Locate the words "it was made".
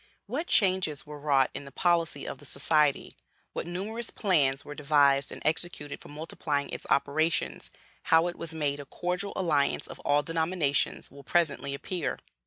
8.25-8.79